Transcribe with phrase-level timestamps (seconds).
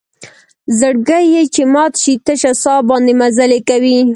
[0.79, 3.97] زړګۍ چې مات شي تشه سا باندې مزلې کوي